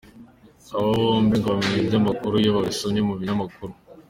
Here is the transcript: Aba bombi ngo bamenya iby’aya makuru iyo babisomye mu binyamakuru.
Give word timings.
Aba 0.77 0.87
bombi 0.99 1.35
ngo 1.37 1.47
bamenya 1.53 1.81
iby’aya 1.81 2.07
makuru 2.07 2.33
iyo 2.41 2.51
babisomye 2.55 3.01
mu 3.07 3.13
binyamakuru. 3.19 3.73